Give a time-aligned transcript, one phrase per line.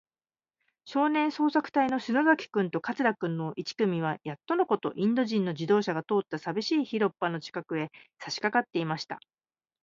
[0.85, 9.19] 少年捜索隊そうさくたいの篠崎君と桂君の一組は、やっとのこと、インド人の自動車が通ったさびしい広っぱの近くへ、さしかかっていました。